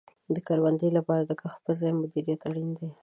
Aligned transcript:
د 0.33 0.35
کروندې 0.47 0.89
لپاره 0.97 1.23
د 1.25 1.31
کښت 1.41 1.59
په 1.65 1.71
ځای 1.79 1.91
مدیریت 2.01 2.41
اړین 2.49 2.69
دی. 2.77 2.89